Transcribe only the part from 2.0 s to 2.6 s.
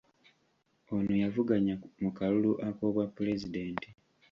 mu kalulu